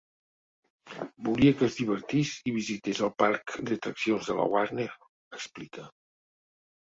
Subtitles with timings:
[1.27, 4.87] Volia que es divertís i visités el parc d’atraccions de la Warner,
[5.41, 5.85] explica.